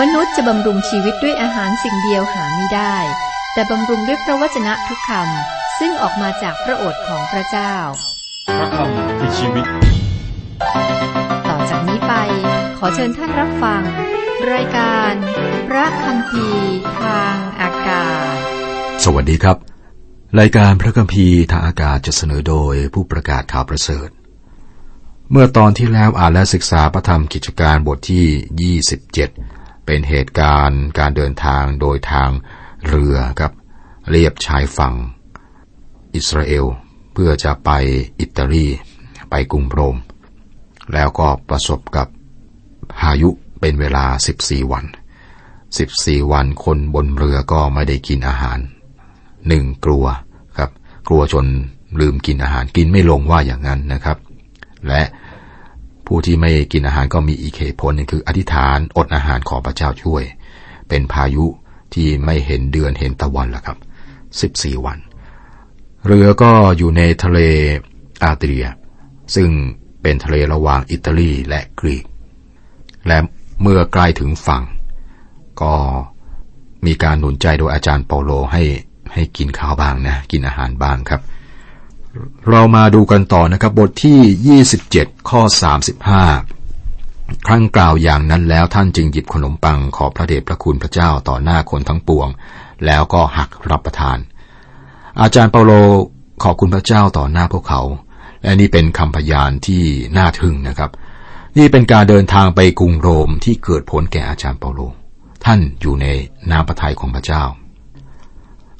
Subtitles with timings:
[0.00, 2.96] มนุษย์จะบำรุงชีวิตด้วยอาหารสิ่งเดียวหาไม่ได้
[3.52, 7.74] แต่บำรุงด้วยพระวจนะทุกคำซึ่งออกมาจากพระโอษฐ์ของพระเจ้า
[8.58, 9.64] พระคำคือชีวิต
[11.48, 12.12] ต่อจากนี้ไป
[12.78, 13.82] ขอเชิญท่านรับฟัง
[14.52, 15.12] รายการ
[15.68, 16.46] พระคำพี
[17.00, 18.36] ทางอากาศ
[19.04, 19.56] สวัสดีครับ
[20.40, 24.08] รายการพระคัมภีร์ทางอากาศจะเสนอโดยผู้ประกาศข่าวประเสริฐ
[25.30, 32.30] เมื่อตอนที่แล้วอ่านและศึกษาพระธรรมกิจการบทที่ 27 เป็นเหตุการณ์การเดินทางโดยทาง
[32.88, 33.52] เรือครับ
[34.10, 34.94] เรียบชายฝั่ง
[36.14, 36.64] อิสราเอล
[37.12, 37.70] เพื่อจะไป
[38.20, 38.66] อิตาลี
[39.30, 39.96] ไปกรุงโรม
[40.92, 42.08] แล้วก็ประสบกับ
[42.98, 43.30] พายุ
[43.60, 44.04] เป็นเวลา
[44.38, 44.84] 14 วัน
[45.58, 48.58] 14 วันคนบนเรือก็ไม่ได้กินอาหาร
[49.48, 50.04] หนึ่งกลัว
[50.58, 50.70] ครับ
[51.08, 51.46] กลัวจน
[52.00, 54.18] ลืมกินอาหารกินไม่ลงว่าอย่างนั้นนะครับ
[54.88, 55.02] และ
[56.06, 60.22] ผู้ที่ไม่กินอาหารก็มีอีกเหตุผลหนึงคืออธิษฐานอดอาหารขอพระเจ้าช่วย
[60.88, 61.46] เป็นพายุ
[61.94, 63.78] ที่ไม่เห็นเดือนเห็นตะวันละครับ
[64.64, 64.98] 14 วัน
[66.06, 67.38] เรือก็อยู่ในทะเล
[68.22, 68.66] อาเตรีย
[69.34, 69.50] ซึ่ง
[70.02, 72.04] เป็นทะเลระหว่างอิตาลีและกรีก
[73.06, 73.18] และ
[73.62, 74.62] เมื่อใกล้ถึงฝั่ง
[75.62, 75.74] ก็
[76.86, 78.62] มีการหนุนใจโดยอาจารย์เปาโลให้
[79.12, 81.20] ให้กินข้าวบ้างนะ กินอาหารบ้างครับ
[82.50, 85.42] เรามาดูกันต่อนะครับบทที่ 27 ข้อ
[86.44, 92.28] 35 ครั้งกล่าวอย่างนั้นแล้วท่านจึงหยิบขนมปังขอพระเดชพระคุณพระเจ้าต่อหน้าคนทั้งปวง
[92.86, 94.18] แล้วก็หักรับประทาน
[95.20, 95.72] อาจารย์เปาโล
[96.44, 97.80] ขอบคุณพระเจ้าต่อหน้าพวกเขา
[98.42, 99.82] และนี่เป็นคำพยานที่
[100.16, 100.90] น่าทึ่งนะครับ
[101.58, 104.80] นี่เป็นการเดินทางไปกรุงโรมที่เกิดผลแก่อาจารย์เปาโล
[105.44, 106.06] ท่านอยู่ใน
[106.50, 107.42] น้ำพระทัยของพระเจ้า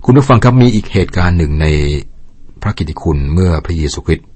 [0.04, 1.66] คุณผู้ฟังครับมีอีกเหตุการณ์หนึ่งใน
[2.66, 4.28] พระกิติคุณเมื่อพระเยซูคริสต์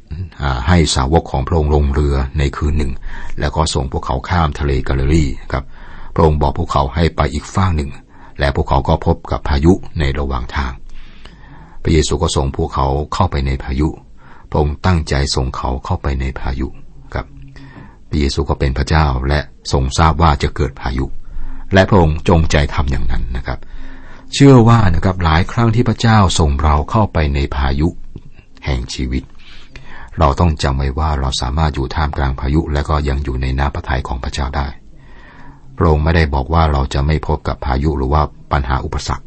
[0.68, 2.92] ให้สาวกของพระองค์ลงเรือในคืนหนึ่ง
[3.40, 5.64] แล้วก็ส่งพวกเขาข้ามทะเลกาลิลีครับ
[6.14, 7.90] พระองค์บอกพวกเขาให้ไปอีกฝั่งหนึ่ง
[8.38, 10.72] และพวกเขาก็พบกับพายุในระหว่างทาง
[11.82, 13.88] พระเยซูก็ส่งพวกเขาเข้าไปในพายุ
[14.50, 16.66] พระองค์ตั้งใจส่งเขาเข้าไปในพายุ
[17.14, 17.26] ครับ
[18.08, 19.40] พระเยซูก็เป็นพระเจ้าและ
[19.72, 21.04] ทรงทราบว่าจะเกิดพายุ
[21.74, 23.58] และพระองค์จงใจทำอย่างนั้นนะครับ
[24.34, 27.88] เชื่อว่านะครับหลายครั้งที่พระเจ้าส่งเราเข้าไปในพายุ
[28.64, 29.22] แห่งชีวิต
[30.18, 34.68] เราต้องจำไว้ว่าเราสามารถอยู่ท่ามกลางพายุและก็ยังอยู่ในน้ำพระทัยของพระเจ้าได้
[35.76, 39.24] พระองค์ไม่ได้บอกว่าเราจะไม่พบกับพายุหรือว่าปัญหาอุปสรรค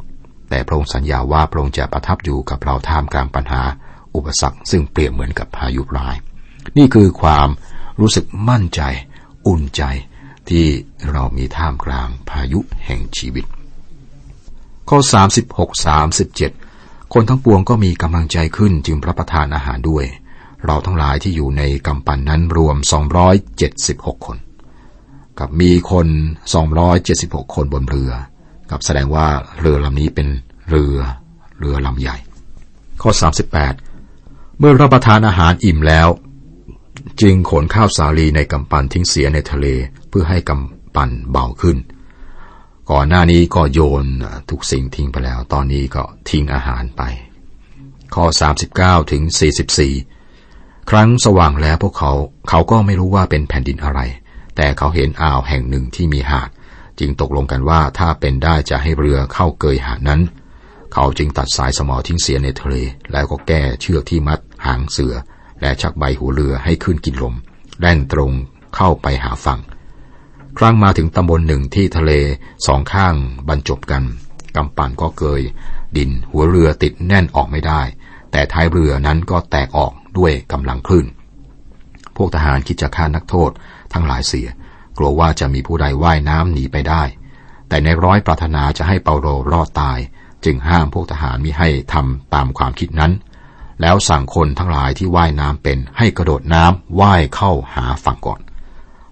[0.49, 3.61] แต่พระองค์สัญญาว่าพระองค์จะประทับอยู่กับเราท่ามกลางปัญหา
[4.15, 6.15] อุปสรรค ซึ่งเปรียบเหมือนกับพายุร้าย
[6.77, 7.49] นี่คือความ
[7.99, 8.81] รู้สึกมั่นใจ
[9.47, 9.83] อุ่นใจ
[10.49, 10.65] ที่
[11.11, 13.45] เรามีท่ามกลางพายุแห่งชีวิต
[14.89, 14.99] ข้อ
[15.37, 15.85] 36
[16.25, 16.60] 37
[17.13, 20.05] คนทั้งปวงก็มีกำลังใจขึ้นจึงรับประทานอาหารด้วย
[20.65, 22.77] เราทั้งหลายที่อยู่ในกำปันนั้นรวม
[23.51, 24.37] 276 คน
[25.39, 26.07] กับมีคน
[26.81, 28.11] 276 คนบนเรือ
[28.71, 29.27] กับแสดงว่า
[29.59, 30.27] เรือลำนี้เป็น
[30.69, 30.97] เรือ
[31.59, 32.17] เรือลำใหญ่
[33.01, 33.11] ข้อ
[33.85, 36.07] 38 เมื่อรับประทานอาหารอิ่มแล้ว
[37.21, 39.65] จึงขนข้าวสาลีในกำปันทิ้งเสียในทะเล
[40.09, 41.77] เพื่อให้กำปันเบาขึ้น
[42.89, 44.05] ก่อนหน้านี้ก็โยน
[44.49, 47.01] ทุกสิ่งทิ้งไปแล้ว ตอนนี้ก็ทิ้งอาหารไป
[48.13, 48.25] ข้อ
[48.67, 49.23] 39 ถึง
[50.07, 52.11] 44 ครั้งสว่างแล้วพวกเขา
[52.49, 53.99] เขาก็ไม่รู้ว่าเป็นแผ่นดินอะไร
[54.55, 56.49] แต่เขาเห็นอ่าวแห่งหนึ่งที่มีหาด
[56.99, 60.21] จึงตกลงกันว่าถ้าเป็นได้จะให้เรือเข้าเกยหาดนั้น
[60.93, 62.75] เขาจึงตัดสายสมอทิ้งเสียในทะเล
[63.11, 65.13] แล้วก็แก้เชือกที่มัดหางเสือ
[65.61, 67.35] และชักใบหัวเรือให้ขึ้นกินลม
[67.79, 68.31] แล่นตรง
[68.75, 69.59] เข้าไปหาฝั่ง
[70.57, 72.11] ครั้งมาถึงตำบลหนึ่งที่ทะเล
[72.67, 73.15] สองข้าง
[73.47, 74.03] บรรจบกัน
[74.55, 75.41] กำปั่นก็เกย
[75.97, 77.81] ดินหัวเรือติดแน่นออกไม่ได้
[78.31, 81.07] แต่ท้ายเรือนั้นก็แตกออกด้วยกำลังคลื่น
[82.15, 83.51] พวกทหารคิดจะฆ่านักโทษ
[83.93, 84.47] ทั้งหลายเสีย
[84.97, 87.03] กลัวว่าจะมีผู้ใดว่ายน้ำหนีไปได้
[87.69, 89.99] แต่ในร้อยปรารถนาจะให้เปาโลรอดตาย
[90.45, 93.11] จึงห้ามพวกทหารมิให้ทำตามความคิดนั้น
[93.81, 98.39] แล้วสั่งคนทั้งหลายที่ว่ายน้ำเป็นให้กระโดดน้ำว่ายเข้าหาฝั่งก่อน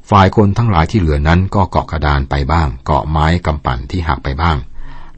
[0.10, 4.58] ฝ่ายคนทั้งหลายที่เหลือนั้นก็เกาะกระดานไปบ้าง เกาะไม้กำปั่นที่หักไปบ้าง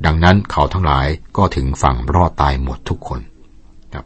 [0.05, 1.07] ดังนั้นเขาทั้งหลาย
[1.38, 3.19] ก็ถึงฝั่งรอดตายหมดทุกคน
[3.93, 4.05] ครับ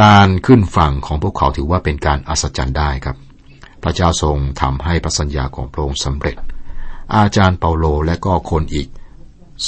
[0.00, 3.16] การขึ้นฝั่งของพวกเขาถือว่าเป็นการอัศจรรย์ได้ครับ
[3.82, 6.36] พระเจ้าทรงทำให้พระสัญญาของพระองค์สำเร็จ
[7.16, 8.88] อาจารย์เปาโลและก็คนอีก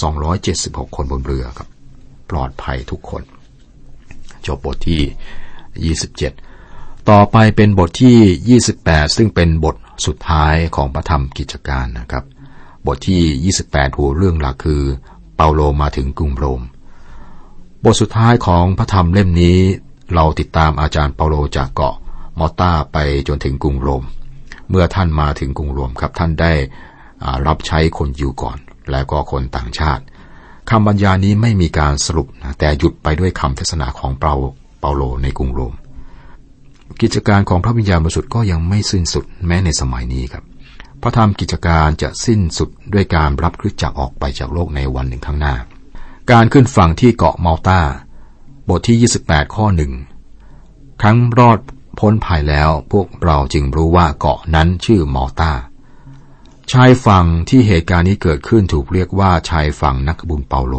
[0.08, 1.68] 276 คนบนเรือครับ
[2.30, 3.22] ปลอดภัยทุกคน
[4.46, 6.55] จบบทที่ 27
[7.12, 9.76] ต่อไปเป็นบทที่ 28 ซึ่งเป็นบท
[10.06, 12.24] สุดท้ายของพระธรรมกิจการนะครับ
[12.86, 14.82] บทที่ 28 หัวเรื่องหลักคือ
[15.36, 16.62] เปาโลมาถึงกรุงโรม
[17.84, 19.58] บทสุดท้ายของพระธรรมเล่มนี้
[20.14, 21.94] เราติดตามอาจารย์เปาโลจากเกาะ
[22.38, 22.96] มอตตาไป
[23.28, 24.04] จนถึงกรุงโรม
[24.70, 26.52] เมื่อท่านมาถึงกรุงโรมครับท่านได้
[27.46, 28.58] รับใช้คนยิวก่อน
[28.90, 30.02] แล้วก็คนต่างชาติ
[30.70, 34.34] คำบรรยายนี้ไม่มีการสรุปนะแต่หยุดไปด้วยคำเทศนาของเปา
[34.80, 35.74] เปาโลในกรุงโรม
[37.00, 40.44] กิจการของพระวิญญาณบริสุทธิ์ก็ยังไม่สิ้นสุดแม้ในสมัยนี้ครับ
[41.02, 45.54] พระธรรมกิจการจะสิ้นสุดด้วยการรับคริสตจักรออกไปจากโลกในวันหนึ่งข้างหน้า
[46.32, 47.80] การขึ้นฝั่งที่เกาะมัลตา
[48.68, 49.92] บทที่ 28 ข้อหนึ่ง
[51.00, 51.58] ครั้งรอด
[51.98, 55.52] พ้นภัยแล้วพวกเราจึงรู้ว่าเกาะนั้นชื่อมัลตา
[56.72, 60.74] ชายฝั่งที่เหตุการณ์นี้เกิดขึ้นถูกเรียกว่าชายฝั่งนักบุญเปาโล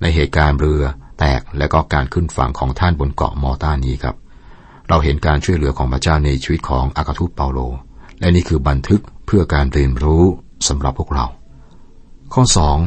[0.00, 0.82] ในเหตุการณ์เรือ
[1.18, 4.16] แตกและก็การขึ้นฝั่งของท่านบนเกาะมอต้านี้ครับ
[4.88, 7.58] เราเห็นการช่วยเหลือของพระเจ้าในชีวิตของอากาทูตเปาโล
[8.20, 10.24] และนี่คือบันทึกเพื่อการเรียนรู้
[10.68, 11.26] สำหรับพวกเรา
[12.34, 12.78] ข้อสอง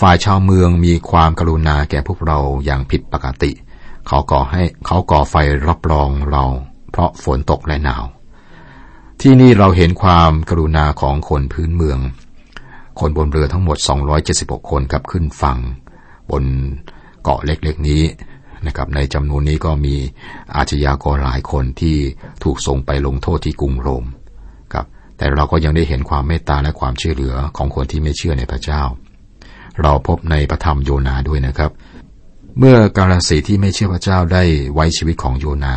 [0.00, 3.50] ฝ่ายชาวเมืองมีความกรุณาแก่พวกเราอย่างผิดปกติ
[4.08, 5.34] เขาก่อให้เขาก่อไฟ
[5.68, 6.44] รับรองเรา
[6.90, 8.04] เพราะฝนตกและหนาว
[9.20, 11.98] ที่นี่เราเห็นความกรุณาของคนพื้นเมือง
[13.00, 13.76] คนบนเรือทั้งหมด
[14.24, 15.58] 276 คนกับขึ้นฝั่ง
[16.30, 16.44] บน
[17.22, 18.02] เกาะเล็กๆนี้
[18.66, 19.96] นะครับ ในจำนวนนี้ก็มี
[20.56, 21.96] อาชญากรหลายคนที่
[22.44, 24.04] ถูกส่งไปลงโทษที่กรุงโรม
[24.72, 24.86] ครับ
[25.16, 28.82] แต่เราก็ยังได้เห็นความเมตตาและความช่วยเหลือของคนที่ไม่เชื่อในพระเจ้า
[29.82, 31.70] เราพบในพระธรรมโยนาด้วยนะครับ
[32.58, 34.42] เมื่อกาลสีที่ไม่เชื่อพระเจ้าได้
[34.74, 35.74] ไว้ชีวิตของโยนา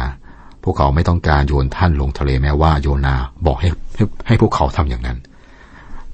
[0.64, 3.16] พวกเขาไม่ต้องการโยนท่านลงทะเลแม้ว่าโยนา
[3.46, 5.18] บอกให้ให้ให้พวกเขาทำอย่างนั้น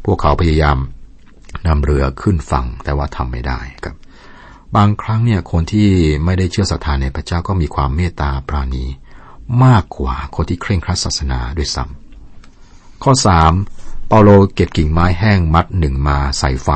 [0.05, 0.77] พวกเขาพยายาม
[1.67, 3.95] นำเรือขึ้นฝั่งแต่ว่าทำไม่ได้ครับ
[4.75, 5.89] บางครั้งเนี่ยคนที่
[6.25, 8.85] ไม่ได้เชื่อศรัทธาในพระเจ้าก็มีความเมตตาปราณี
[9.63, 13.53] มากกว่าคนที่เคร่งครัดศาสนาด้วยซ้ำข้อสาม
[14.07, 16.69] เปาโลเก็บกิ่งไม้แห้งมัดหนึ่งมาใส่ไฟ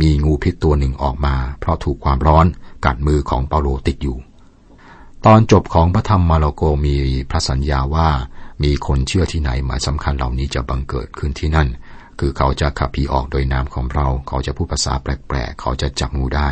[0.00, 2.46] มีงูพิษตัวหนึ่งออกมา เพราะถูกความร้อน
[2.84, 4.18] กัดมือของเปาโลติดอยู่
[5.26, 6.96] ตอนจบของพระธรรมมาโลโกมี
[7.30, 8.08] พระสัญญาว่า
[8.62, 11.68] มีคนเชื่อที่ไหนหมายสำคัญเหล่านี้จะบังเกิดขึ้นที่นั่น
[12.18, 16.48] คือเขาจะขับผีออกโดยนามของเรา เขาจะพูดภาษาแปลกๆ เขาจะจับงูได้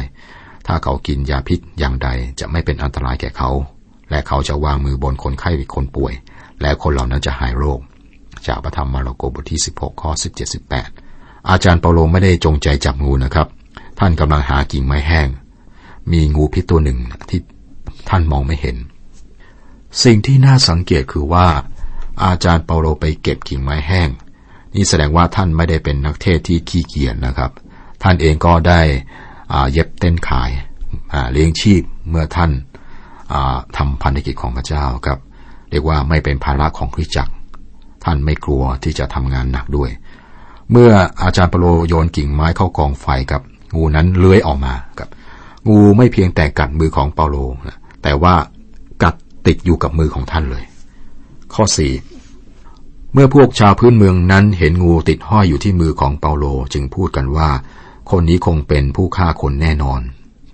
[0.71, 2.09] ถ้าเขากินยาพิษอย่างใด
[2.41, 3.51] จะไม่เป็นอันตรายแก่เขา
[4.11, 6.15] และเขาจะวางมือบนคนไข้คนป่วย
[6.61, 7.81] และคนเหล่านั้นจะหายโรค
[8.47, 13.49] จากพระธรรมมาระโกบทที่ 16 ข้อ 17 18 อาจารย์เปาโลไม่ได้จงใจจับงูนะครับ
[13.99, 15.29] ท่านกำลังหากิ่งไม้แห้ง
[16.13, 16.99] มีงูพิษตัวหนึ่ง
[17.29, 17.41] ที่
[18.09, 18.77] ท่านมองไม่เห็น
[20.03, 21.49] สิ่งที่น่าสังเกตคือว่า
[22.25, 24.09] อาจารย์เปาโลไปเก็บกิ่งไม้แห้ง
[24.75, 27.51] นี่แสดงว่าท่านไม่ได้เป็นนักเทศที่ขี้เกียจนะครับ
[28.03, 28.81] ท่านเองก็ได้
[29.73, 30.51] เย็บเต้นขาย
[31.33, 32.51] เลี้ยงชีพเมื่อท่าน
[33.77, 35.19] ทำพันธกิจของพระเจ้าครับ
[35.71, 37.33] เรียกว่าไม่เป็นภาระของคริสจักร
[38.05, 39.91] ท่านไม่กลัวที่จะทำงานหนักด้วย
[40.71, 40.91] เมื่อ
[41.23, 43.41] อาจารย์เปโลโยนกิ่งไม้เข้ากองไฟกับ
[43.75, 45.11] งูนั้นเลื้อยออกมาครับ
[45.69, 47.37] งูไม่เพียงแต่กัดมือของเปาโล
[47.67, 48.35] นะแต่ว่า
[49.03, 49.15] กัด
[49.47, 50.65] ติดอยู่กับมือของท่านเลย
[51.55, 51.93] ข้อสี่
[53.13, 57.51] เมื่อพวกชาวพื้นเมืองนั้นเห็นงูติดห้อยอยู่ที่มือของเปาโลจึงพูดกันว่า
[58.11, 60.01] คนนี้คงเป็นผู้ฆ่าคนแน่นอน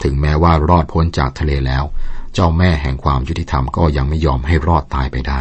[0.03, 1.85] ถึงแม้ว่ารอดพ้นจากทะเลแล้ว
[2.35, 5.41] เจ้าแม่แห่งความยุติธรรมก็ยังไม่ยอมให้รอดตายไปได้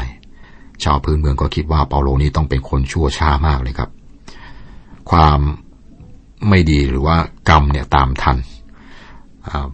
[0.83, 3.89] ชาวพื้นเมืองก็คิดว่าเปาโลนี้ต้องเป็นคนชั่วช้ามากเลยครับ
[5.11, 5.39] ความ
[6.49, 7.17] ไม่ดีหรือว่า
[7.49, 8.37] กรรมเนี่ยตามทัน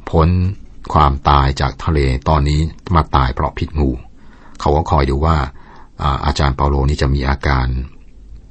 [0.10, 0.28] พ้น
[0.94, 2.00] ความตายจากทะเล
[2.30, 2.60] ตอนนี้
[2.96, 3.90] มาตายเพราะพิษงู
[4.60, 5.38] เขาก็คอยดูว่า
[6.26, 7.66] อาจารย์เปาโลนี้จะมีอาการ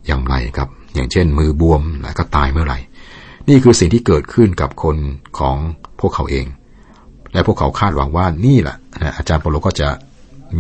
[0.07, 2.79] อย่างไรครับ อย่างเช่นมือบวมแล้วก็ตายเมื่อไหร่
[3.49, 4.97] นี่คือสิ่งที่เกิดขึ้นกับคน
[5.39, 5.57] ของ
[6.01, 6.47] พวกเขาเอง
[7.33, 8.77] และพวกเขาคาดหวังว่านี่แหละ
[9.17, 9.89] อาจารย์เปโลก็จะ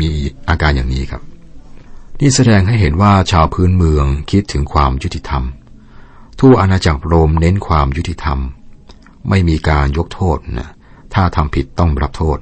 [0.00, 0.08] มี
[0.48, 1.22] อาการอย่างนี้ครับ
[2.20, 5.44] นี่แสดงให้เห็นว่าชาวพื้นเมืองคิดถึงความยุติธรรม
[6.40, 8.38] ทั่วอาณาจักรโรมเน้นความยุติธรรม
[9.28, 10.70] ไม่มีการยกโทษนะ
[11.14, 12.38] ถ้าทำผิดต้องรับโทษ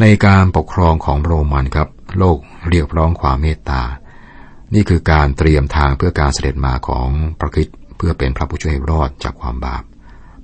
[0.00, 3.82] ในการปกครองของโรมันครับ โลกเรียกร้องความเมตตา
[4.74, 7.08] นี่คือการเตรียมทางเพื่อการเสด็จมาของ
[7.38, 9.82] พระคิด เพื่อเป็นพระผู้ช่วยรอดจากความบาป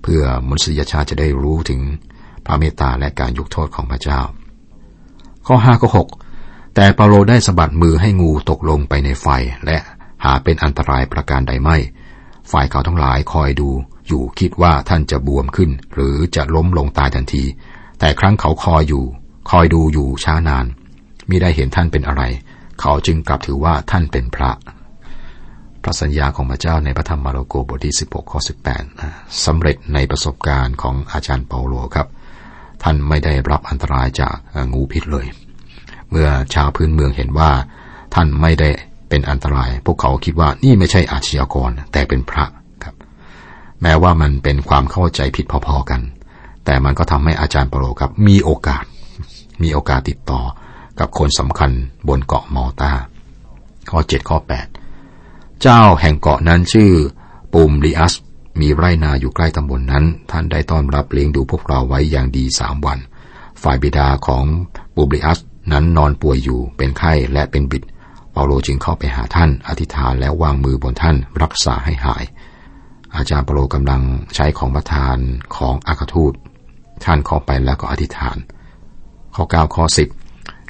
[0.02, 1.80] เพื่อมนุษยชาติจะได้รู้ถึง
[2.46, 4.20] พระเมตตาและการยกโทษของพระเจ้า
[5.46, 6.08] ข้อห้าข้อหก
[6.74, 9.26] แต่เปาโลได้สะบัดมือให้งูตกลงไปในไฟ
[9.66, 9.76] และ
[10.24, 11.76] หาเป็นอันตรายประการใดไม่
[12.50, 13.68] ฝ่ายเขาทั้งหลายคอยดู
[14.08, 17.44] อยู่คิดว่าท่านจะบวมขึ้น หรือจะล้มลงตายทันที
[17.98, 19.04] แต่ครั้งเขาคอยอยู่
[19.50, 20.66] คอยดูอยู่ช้านาน
[21.28, 22.22] มิได้เห็นท่านเป็นอะไร
[22.80, 24.50] เขาจึงกลับถือว่าท่านเป็นพระ
[25.82, 28.40] พระสัญญาของพระเจ้าในพระธรรมมาระโกบทที่ 16 ข้อ
[28.90, 32.06] 18สำเร็จในประสบการณ์ของอาจารย์เปาโลครับ
[32.82, 34.34] ท่านไม่ได้รับอันตรายจาก
[34.72, 35.26] งูพิษเลย
[36.10, 37.50] เมื่อชาวพื้นเมืองเห็นว่า
[38.14, 38.70] ท่านไม่ได้
[39.08, 42.44] เป็นอันตราย พวกเขาคิดว่านี่ไม่ใช่อาชญากร แต่เป็นพระ
[42.84, 42.94] ครับ
[43.82, 46.00] แม้ว่ามันเป็นความเข้าใจผิดพอๆกัน
[46.64, 48.84] แต่มันก็ทำให้อาจารย์เปาโลครับ มีโอกาส
[49.62, 50.40] มีโอกาสติดต่อ
[51.00, 51.70] กับคนสำคัญ
[52.08, 52.92] บนเกาะมอตา
[53.90, 54.81] ข้อ 7 ข้อ 8
[55.62, 56.92] เจ้าแห่งเกาะนั้นชื่อ
[57.52, 58.14] ปูมลิอัส
[58.60, 62.98] มีไร่นาอยู่ใกล้ตำบลนนั้น ท่านได้ต้อนรับเลี้ยงดูพวกเราไว้อย่างดีสามวัน
[63.62, 64.44] ฝ่ายบิดาของ
[64.94, 65.38] ปูมลิอัส
[65.72, 67.82] นั้นนอนป่วยอยู่เป็นไข้และเป็นบิด
[68.32, 72.24] เปาโลจึงเข้าไปหาท่าน อธิษฐานแล้ววางมือบนท่านรักษาให้หาย
[73.16, 74.02] อาจารย์เปาโลกำลัง
[74.34, 75.16] ใช้ของประทาน
[75.56, 76.32] ของอาคาทูต
[77.04, 78.36] ท่านเข้าไปแล้วก็อธิษฐาน
[79.34, 80.21] ข้อ9ข้อ10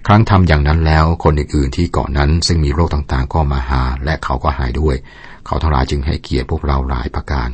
[0.07, 4.97] ครั้งทำอย่างนั้นแล้วคนอื่นๆที่เกาะนั้นซึ่งมีโรคต่างๆ ก็มาหา และเขาก็หายด้วย
[5.47, 7.49] เขาทั้งหลายจึงให้เกียรติพวกเราหลายประการ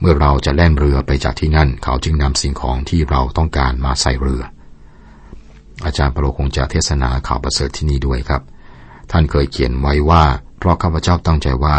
[0.00, 4.42] เมื่อเราจะแล่นเรือไปจากที่นั่น เขาจึงนำสิ่งของที่เราต้องการมาใส่เรือ
[5.84, 8.42] อาจารย์เปาโลคงจะเทศนาข่าวประเสริฐที่นี่ด้วยครับ
[9.10, 10.24] ท่านเคยเขียนไว้ว่า
[10.58, 11.76] เพราะข้าพเจ้าตั้งใจว่า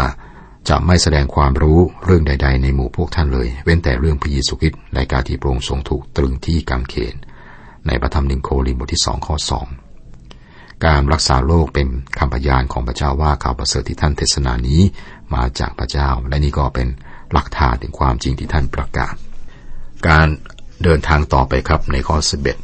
[0.68, 7.14] จะไม่แสดงความรู้เรื่องใด ๆ ในหมู่พวกท่านเลย เว้นแต่เรื่องพระเยซูคริสต์และการที่พระองค์ทรงถูกตรึงที่กางเขน
[7.86, 9.66] ในพระธรรมหนึ่งโครินธ์บทที่สองข้อสอง
[10.86, 14.80] การรักษาโรคเป็นคำพยานของพระเจ้าว่าข่าวประเสริฐที่ท่านเทศนานี้
[15.34, 16.88] มาจากพระเจ้า และนี่ก็เป็น
[17.32, 19.14] หลักฐานถึงความจริงที่ท่านประกาศ
[20.08, 20.26] การ
[20.82, 22.58] เดินทางต่อไปครับในข้อสิบเอ็ด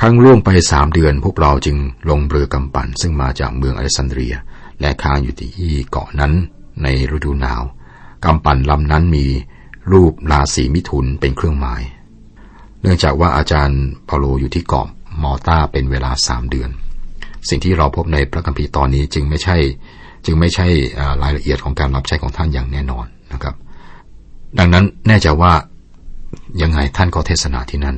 [0.00, 1.76] ครั้งล่วงไปสามเดือน พวกเราจึง
[2.10, 4.34] ลงเรือกำปั่นซึ่งมาจากเมืองอเล็กซานเดรีย
[4.80, 6.32] และค้างอยู่ที่เกาะนั้น
[6.82, 7.62] ในฤดูหนาว
[8.24, 9.26] กำปั่นลำนั้นมี
[9.92, 11.82] รูปราศีมิถุนเป็นเครื่องหมาย
[12.80, 14.86] เนื่องจากว่าอาจารย์เปาโลอยู่ที่เกาะ
[15.22, 16.70] มอต้าเป็นเวลาสามเดือน
[17.48, 19.56] สิ่งที่เราพบในพระคัมภีร์ตอนนี้จึงไม่ใช่
[20.26, 20.66] จึงไม่ใช่
[21.22, 23.54] รายละเอียดของการรับใช้ของท่านอย่างแน่นอนนะครับ
[24.58, 25.52] ดังนั้นแน่ใจว่า
[26.62, 27.96] ยังไงท่านก็เทศนาที่นั่น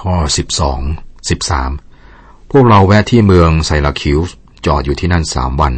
[0.00, 0.14] ข้อ
[0.72, 1.28] 12
[1.68, 4.34] 13 พวกเราแวะที่เมืองไซลาคิวส์
[4.66, 5.74] จอดอยู่ที่นั่นสามวัน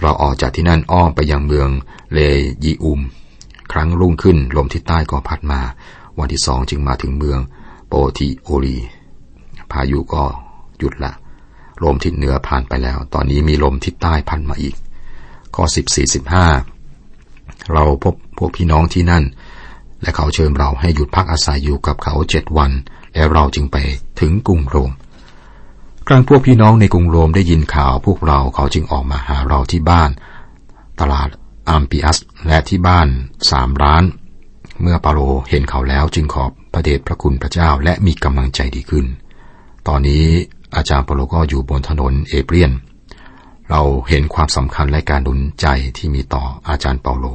[0.00, 1.68] เราออกจากที่นั่นอ้อมไปยังเมือง
[2.12, 2.20] เล
[2.64, 3.00] ยีอุม
[3.72, 5.60] ครั้งรุ่งขึ้นลมทิศใต้ก็พัดมา
[6.18, 7.40] วันที่สองจึงมาถึงเมือง
[7.88, 8.78] โปติโอรี
[9.70, 10.24] พายุก็
[10.78, 11.12] หยุดละ
[11.84, 14.74] ลมทิศเหนือผ่านไปแล้ว ตอนนี้มีลมทิศใต้พัดมาอีก
[15.54, 16.14] ข้อ14
[16.84, 19.24] 15เราพบพวกพี่น้องที่นั่น
[20.02, 22.70] และเขาเชิญเราให้หยุดพักอาศัยอยู่กับเขาเจ็ดวัน
[23.14, 23.76] แล้วเราจึงไป
[24.20, 24.90] ถึงกรุงโรม
[26.06, 30.10] ครั้งพวกพี่น้องในกรุงโรมได้ยินข่าวพวกเราเขาจึงออกมาหาเราที่บ้าน
[31.00, 31.28] ตลาด
[31.68, 33.08] อัมปิอัสและที่บ้าน
[33.50, 34.04] สามร้าน
[34.80, 35.18] เมื่อปาโล
[35.48, 39.06] เห็นเขาแล้วจึงขอบพระเดชพระคุณพระเจ้าและมีกำลังใจดีขึ้น
[39.88, 40.26] ตอนนี้
[40.76, 42.72] อาจารย์เปาโลก็อยู่บนถนนเอเปรียน
[43.70, 45.66] เราเห็นความสำคัญและการดุลใจ
[45.96, 47.26] ที่มีต่ออาจารย์เปาโล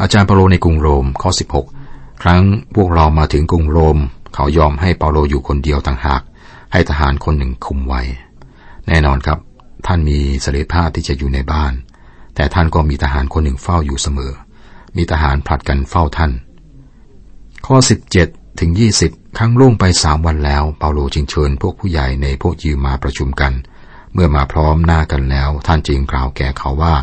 [0.00, 1.30] อาจารย์เปาโลในกรุงโรมข้อ
[1.76, 2.42] 16 ครั้ง
[2.74, 3.98] พวกเรามาถึงกรุงโรม
[4.34, 6.22] เขายอมให้เปาโลอยู่คนเดียวต่างหาก
[6.72, 8.00] ให้ทหารคนหนึ่งคุมไว้
[8.88, 9.38] แน่นอนครับ
[9.86, 11.72] ท่านมีเสรีภาพที่จะอยู่ในบ้าน
[12.34, 14.32] แต่ท่านก็มีทหารคนหนึ่งเฝ้าอยู่เสมอ
[14.96, 16.32] มีทหารผลัดกันเฝ้าท่าน
[17.66, 17.76] ข้อ
[18.18, 18.70] 17ถึง
[19.00, 23.52] 20 ครั้งล่วงไปสามวันแล้ว เปาโลจึงเชิญพวกผู้ใหญ่ในพวกยิวมาประชุมกัน
[24.12, 26.94] เมื่อมาพร้อมหน้ากันแล้ว ท่านจึงกล่าวแก่เขาว่า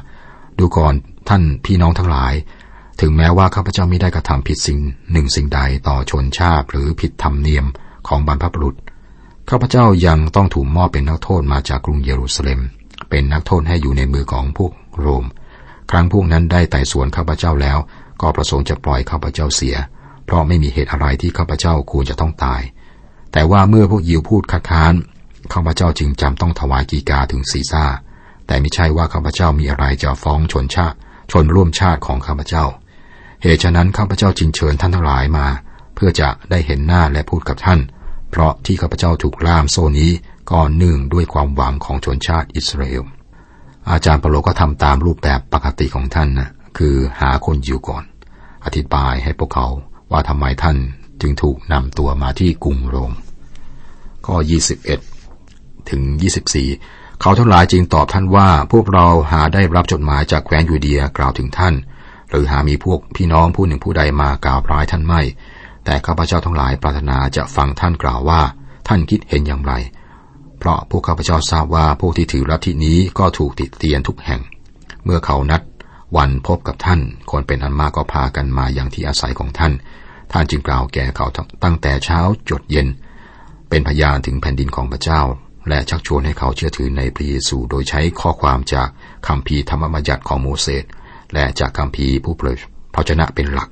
[0.60, 0.94] ดูก่อน
[1.30, 2.34] ท่านพี่น้องทั้งหลาย
[3.00, 4.80] ถึงแม้ว่าข้าพเจ้าไม่ได้กระทำผิดสิ่ง
[5.12, 7.66] หนึ่งสิ่งใดต่อชนชาติหรือผิดธรรมเนียม
[8.08, 8.76] ของบรรพบุรุษ
[9.50, 12.60] ข้าพเจ้ายังต้องถูกมอบเป็นนักโทษมาจากกรุงเยรูซาเล็ม
[13.10, 15.26] เป็นนักโทษให้อยู่ในมือของพวกโรม
[15.92, 17.78] ครั้งพวกนั้นได้ไต่สวนข้าพเจ้าแล้ว
[18.22, 19.76] ก็ประสงค์จะปล่อยข้าพเจ้าเสีย
[20.30, 22.62] เพราะไม่มีเหตุอะไรที่ข้าพเจ้าควรจะต้องตาย
[23.32, 24.94] แต่ว่าเมื่อพวกยิวพูดคัดค้าน
[25.54, 27.86] ข้าพเจ้าจึงจำต้องถวายกีกาถึงซีซ่า
[28.48, 30.98] แต่ไม่ใช่ว่าข้าพเจ้ามีอะไรจะฟ้องชนชาติ
[31.32, 32.66] ชนร่วมชาติของข้าพเจ้า
[33.42, 35.48] เหตุฉะนั้นข้าพเจ้าจึงเชิญท่านทั้งหลายมา
[35.96, 37.80] เพื่อจะได้เห็นหน้าและพูดกับท่าน
[38.30, 40.12] เพราะที่ข้าพเจ้าถูกล่ามโซ่นี้
[40.52, 43.04] ก็เนื่องด้วยความหวังของชนชาติอิสราเอล
[43.92, 48.04] อาจารย์เปโลก็ทำตามรูปแบบปกติของท่านนะคือหาคนอยู่ก่อน
[48.66, 49.68] อธิบายให้พวกเขา
[50.12, 50.78] ว่าทำไมท่าน
[51.22, 53.14] จึงถูกนำตัวมาที่กรุงโรม
[54.26, 54.36] ข้อ
[55.14, 56.02] 21 ถึง
[56.62, 61.74] 24 เขาทั้งหลายจึงตอบท่านว่า พวกเราหาได้รับจดหมายจากแคว้นยูเดียกล่าวถึงท่าน
[62.30, 65.22] หรือหามีพวกพี่น้องผู้หนึ่งผู้ใดมากล่าวร้ายท่านไม่
[65.86, 68.42] แต่ข้าพเจ้าทั้งหลายปรารถนาจะฟังท่านกล่าวว่า
[68.88, 69.74] ท่านคิดเห็นอย่างไร
[70.60, 74.42] เพราะพวกข้าพเจ้าทราบว่าพวกที่ถือลัทธินี้ก็ถูกติดเตียนทุกแห่ง
[75.04, 75.62] เมื่อเขานัด
[76.18, 77.00] วันพบกับท่าน
[77.32, 79.74] คนเป็นอันมากก็พากันมาอย่างที่อาศัยของท่าน
[80.32, 81.28] ท่านจึงกล่าวแก่เขา
[81.64, 82.20] ตั้งแต่เช้า
[82.50, 82.88] จดเย็น
[83.70, 85.22] เป็นพยานถึงแผ่นดินของพระเจ้า
[85.70, 88.88] และชักชวนให้เขาเชื่อถือในพระเยซูโดยใช้ข้อความจาก
[89.28, 90.84] คำพีธรรมบัญญัติของโมเสส
[91.34, 92.56] และจากคำพีผู้เผย
[92.94, 93.70] พระชนะเป็นหลัก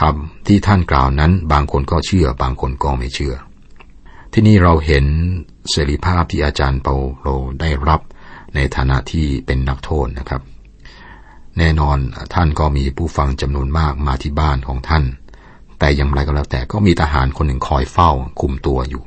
[0.00, 3.34] คำที่ท่านกล่าวนั้นบางคนก็เชื่อบางคนก็ไม่เชื่อ
[4.32, 5.04] ที่นี่เราเห็น
[5.70, 7.28] เสรีภาพที่อาจารย์เปาโล
[7.60, 8.00] ได้รับ
[8.54, 10.42] ในฐานะที่เป็นนักโทษนะครับ
[11.58, 11.98] แน่นอน
[12.34, 15.04] ท่านก็มีผู้ฟังจำนวนมากมาที่บ้านของท่าน
[15.80, 18.10] แต่อย่างไรก็แล้วแต่ก็มีทหารคนหนึ่งคอยเฝ้า
[18.40, 19.02] คุมตัวอยู่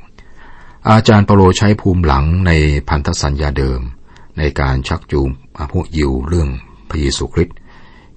[0.90, 2.52] อาจารย์เปาโลใช้ภูมิหลังใน
[2.88, 3.80] พันธสัญญาเดิม
[4.38, 5.28] ในการชักจูง
[5.72, 6.48] พวกยิวเรื่อง
[6.88, 7.56] พระเยซูคริสต์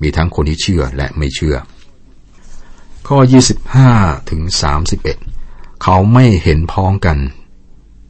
[0.02, 1.56] มีทั้งคนที่เชื่อและไม่เชื่อ
[3.08, 3.18] ข้อ
[3.74, 4.42] 25 ถึง
[5.14, 7.18] 31 เขาไม่เห็นพ้องกัน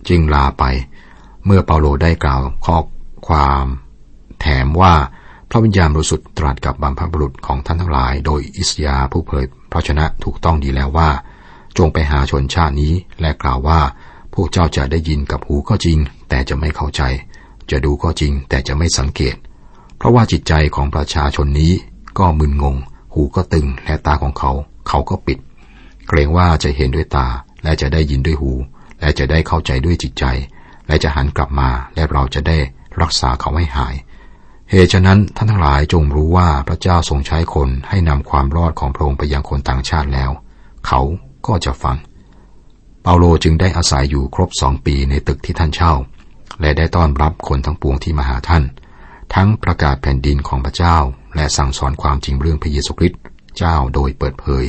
[0.10, 0.64] จึงลาไป
[1.46, 2.78] เมื่อเปาโลได้กล่าวข้อ
[3.28, 3.66] ความ
[4.42, 4.94] แถมว่า
[5.50, 11.10] พระวิญญาณบริสุทธิ์ตรัสกับบัมพบุรุษของท่านทั้งหลาย โดยอิสยาผู้เผย พระชนะถูกต้องดีแล้วว่า
[11.78, 13.80] จงไปหาชนชาตินี้และกล่าวว่า
[14.34, 15.98] พวกเจ้าจะได้ยินกับหูก็จริง
[16.30, 17.02] แต่จะไม่เข้าใจ
[17.72, 19.36] จะดูก็จริง แต่จะไม่สังเกต
[19.98, 21.74] เพราะว่าจิตใจของประชาชนนี้
[22.20, 22.76] ก็มึนงง
[23.14, 24.52] หูก็ตึงและตาของเขา
[24.88, 25.40] เขาก็ปิด
[26.08, 27.28] เกรงว่าจะเห็นด้วยตา
[27.64, 28.52] และจะได้ยินด้วยหู
[29.00, 30.26] และจะได้เข้าใจด้วยจิตใจ
[30.88, 32.58] และจะหันกลับมาและเราจะได้
[33.02, 33.96] รักษาเขาให้หาย
[34.72, 40.32] เหตุฉะนั้นท่านทั้งหลายจงรู้ว่าพระเจ้าทรงใช้คนให้นำความรอดของพระองค์ไปยังคนต่างชาติแล้ว
[40.88, 41.02] เขา
[41.48, 41.98] ก็จะฟัง
[43.02, 45.94] เปาโลจึงได้อาศัยอยู่ครบสองปีในตึกที่ท่านเช่า
[46.62, 48.64] และได้ต้อนรับคนทั้งปวงที่มาหาท่าน
[49.34, 50.98] ทั้งประกาศแผ่นดินของพระเจ้า
[51.36, 53.22] และสั่งสอนความจริงเรื่องพระเยซูคริสต์
[53.58, 54.66] เจ้าโดยเปิดเผย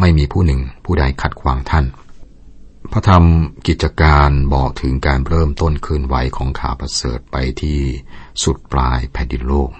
[0.00, 1.86] ไม่มีผู้หนึ่งผู้ใดขัดขวางท่าน
[2.92, 3.24] พระธรรม
[3.66, 7.80] กิจการบอกถึงการเริ่มต้นคืนไหวของข่าวประเสริฐไปที่
[8.42, 9.70] สุดปลายแผ่นดินโลก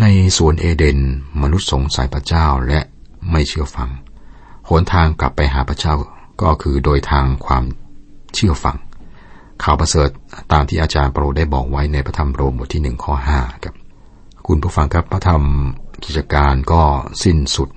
[0.00, 0.04] ใน
[0.36, 0.98] สวนเอเดน
[1.42, 2.80] มนุษย์สงสัยพระเจ้าและ
[3.30, 3.90] ไม่เชื่อฟัง
[4.68, 5.94] หนทางกลับไปหาพระเจ้า
[6.42, 7.64] ก็คือโดยทางความ
[8.34, 8.76] เชื่อฟัง
[9.62, 10.08] ข่าวประเสริฐ
[10.52, 13.74] ตามที่อาจารย์โปรได้บอกไว้ในพระธรรมโรมบทที่หนึ่งข้อห้าครับ
[14.46, 15.42] คุณผู้ฟังครับพระธรรม
[16.04, 16.82] กิจการก็
[17.24, 17.68] สิ้นสุด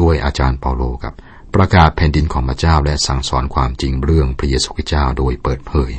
[0.00, 1.14] ด้วยอาจารย์เปาโลครับ
[1.54, 5.92] ประกาศแผ่นดินของพระเจ้าและสั่งสอนความจริงเรื่องพระเยซูคริสต์เจ้าโดยเปิดเผย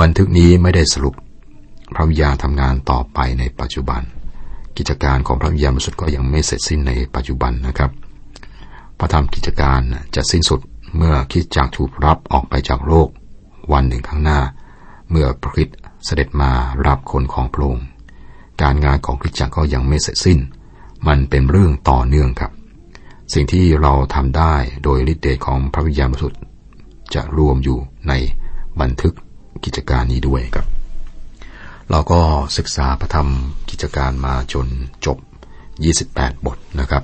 [0.00, 1.14] บันทึกนี้ไม่ได้สรุป
[1.96, 4.02] พระวิญญาณทำงานต่อไปในปัจจุบัน
[4.76, 7.90] กิจการของพระวิญญาณบริสุทธิ์ก็ยังไม่เสร็จสิ้นในปัจจุบันนะครับ
[8.98, 9.80] พระธรรมกิจการ
[10.14, 10.60] จะสิ้นสุด
[10.96, 13.08] เมื่อคิดจากถูกรับออกไปจากโลก
[13.72, 14.40] วันหนึ่งข้างหน้า
[15.10, 15.68] เมื่อพระคิด
[16.04, 16.50] เสด็จมา
[16.86, 17.86] รับคนของพระองค์
[18.62, 20.38] การงานของคริสตจักรก็ยังไม่เสร็จสิ้น
[21.06, 22.52] มันเป็นเรื่องต่อเนื่องครับ
[23.32, 26.40] สิ่งที่เราทำได้โดยฤทธิ์เดชของพระวิญญาณบริสุทธิ์
[27.14, 27.78] จะรวมอยู่
[28.08, 28.12] ใน
[28.80, 29.14] บันทึก
[29.64, 30.66] กิจการนี้ด้วยครับ
[31.90, 32.20] เราก็
[32.56, 33.28] ศึกษาพระธรรม
[33.70, 34.66] กิจการมาจน
[35.06, 35.18] จบ
[35.80, 37.02] 28 บทนะครับ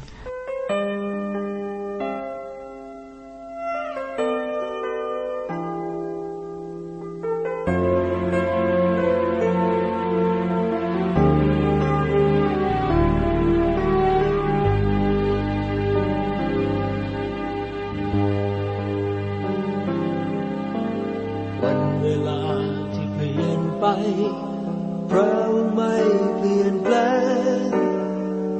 [24.00, 24.47] ท
[25.10, 25.94] พระองค์ไม่
[26.36, 26.94] เปลี่ยนแปล
[27.58, 27.62] ง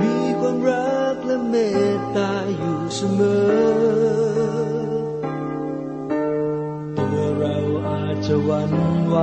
[0.01, 1.55] มีความรักและเม
[1.97, 3.79] ตตาอยู่เสมอ
[6.97, 7.59] ตัวเรา
[7.89, 8.73] อาจจะวัน
[9.09, 9.17] ไหว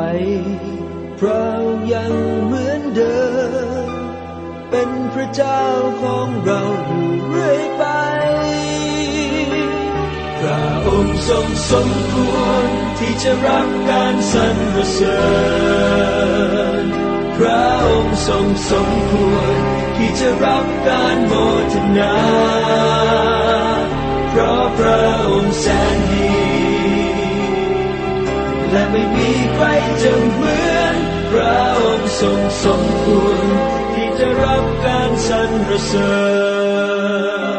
[1.20, 2.14] พระองค์ยัง
[2.46, 3.18] เหมือนเดิ
[3.86, 3.90] ม
[4.70, 5.62] เป็นพระเจ้า
[6.02, 7.84] ของเราอยู่เรื่อยไป
[10.40, 12.66] พระองค์ทรงสมควร
[12.98, 14.58] ที่จะรับการสรร
[14.94, 15.20] เสริ
[16.54, 16.55] ญ
[17.38, 19.56] พระองค์ทรงสมควร
[19.96, 21.34] ที่จะรับการโม
[21.74, 22.16] ทนา
[24.30, 26.36] เพราะพระองค์แสนดี
[28.72, 29.66] และไม่มีใคร
[30.02, 30.96] จะเหมือน
[31.32, 33.46] พระองค์ทรงสมควร
[33.94, 36.16] ที่จะรับการสรรเสริ
[37.54, 37.55] ญ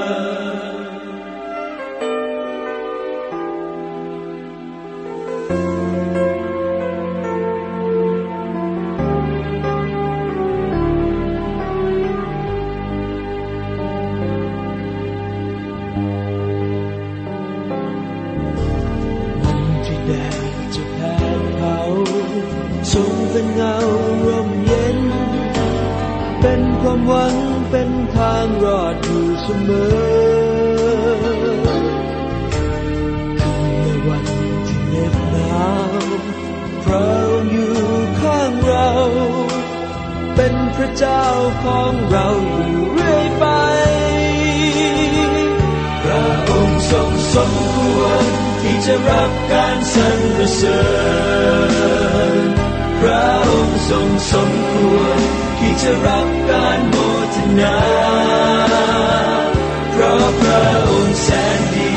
[26.88, 27.34] ความหวัง
[27.70, 31.16] เป็นทางรอดอยู่เสมอ
[33.40, 34.24] คือในวัน
[34.68, 36.04] ที่เหน็บหนาว
[36.84, 37.74] พระองค์อยู่
[38.20, 38.90] ข้างเรา
[40.36, 41.24] เป็นพระเจ้า
[41.64, 42.28] ของเรา
[42.68, 43.46] อยู่เรื่อยไป
[46.02, 48.24] พระองค์ทรงสมควร
[48.60, 50.82] ที่จะรับการสรรเสริ
[52.40, 52.48] ญ
[53.00, 56.96] พระองค์ทรงสมควร ที่จะรับการโม
[57.34, 57.76] ทนา
[59.92, 61.94] เพราะพระองค์แสนดี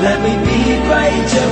[0.00, 0.96] และไม่มีใคร
[1.32, 1.43] จะ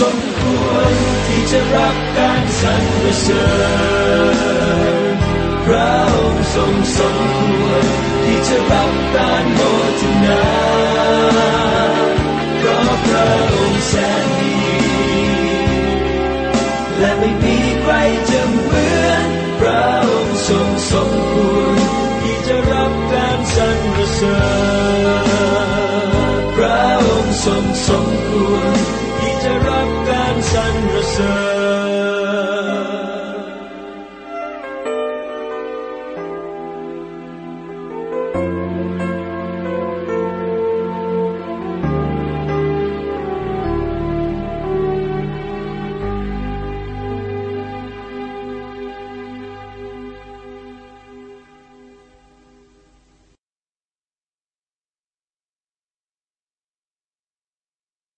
[0.00, 0.92] สมควร
[1.26, 2.84] ที่จะรับการสรร
[3.20, 3.46] เสริ
[5.12, 5.16] ญ
[5.64, 7.84] พระองค์ทรงสมควร
[8.24, 9.60] ที่จะรับการโม
[10.00, 10.44] ทนา
[12.58, 13.94] เพราะพระองค์แส
[14.24, 14.56] นดี
[16.98, 17.94] และไม่มีใคร
[18.30, 18.40] จะ